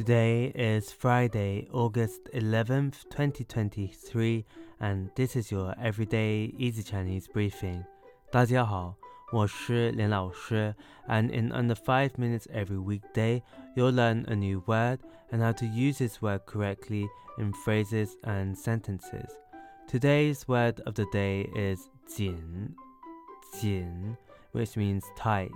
[0.00, 4.44] Today is Friday, August 11th, 2023,
[4.80, 7.84] and this is your everyday easy Chinese briefing.
[8.30, 8.94] 大家好，
[9.32, 10.74] 我是连老师,
[11.08, 13.42] and in under 5 minutes every weekday,
[13.74, 14.98] you'll learn a new word
[15.30, 17.06] and how to use this word correctly
[17.38, 19.30] in phrases and sentences.
[19.88, 22.74] Today's word of the day is 紧,
[23.54, 24.16] 紧,
[24.52, 25.50] which means tight.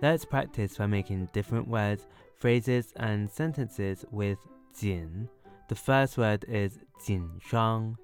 [0.00, 2.06] Let's practice by making different words
[2.42, 4.38] phrases and sentences with
[4.72, 5.28] 紧.
[5.68, 7.96] The first word is 紧张,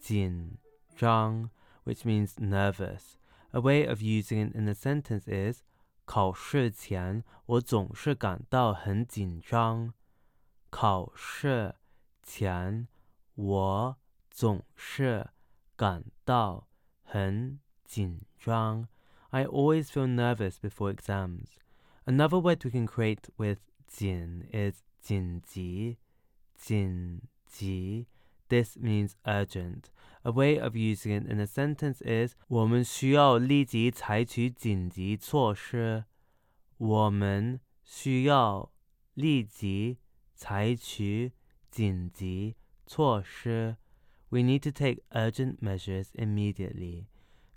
[0.00, 0.58] 紧
[0.96, 1.50] 张,
[1.84, 3.16] which means nervous.
[3.52, 5.62] A way of using it in a sentence is
[6.04, 9.92] 考试前我总是感到很紧张。
[10.70, 11.74] 考试
[12.22, 12.88] 前
[13.34, 13.96] 我
[14.30, 15.28] 总是
[15.76, 16.68] 感到
[17.02, 18.88] 很紧张。
[19.30, 21.58] I always feel nervous before exams.
[22.04, 25.96] Another word we can create with 紧 is 紧急,
[26.56, 28.06] 紧急.
[28.48, 29.90] This means urgent.
[30.24, 36.04] A way of using it in a sentence is 我们需要立即采取紧急措施。
[36.76, 38.70] 我们需要
[39.14, 39.98] 立即
[40.34, 41.32] 采取
[41.70, 43.76] 紧急措施。
[44.28, 47.06] We need to take urgent measures immediately.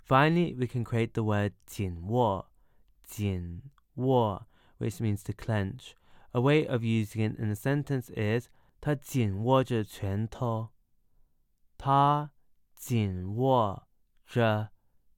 [0.06, 2.50] Finally, we can create the word 紧握,
[3.04, 3.62] 紧
[3.96, 4.46] 握,
[4.78, 5.94] which means to clench.
[6.32, 8.48] A way of using it in a sentence is
[8.80, 10.70] 他紧握着拳头。
[11.78, 12.30] 他
[12.74, 13.88] 紧握
[14.26, 14.70] 着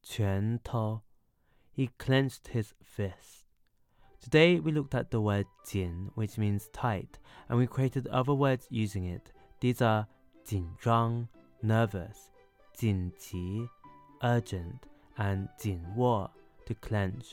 [0.03, 1.03] 拳头。
[1.75, 3.45] He clenched his fist.
[4.21, 8.67] Today we looked at the word 紧, which means tight, and we created other words
[8.71, 9.33] using it.
[9.61, 10.07] These are
[10.45, 11.29] 紧张,
[11.63, 12.31] nervous,
[12.75, 13.69] 紧急,
[14.23, 14.81] urgent,
[15.17, 16.31] and 紧握,
[16.67, 17.33] to clench.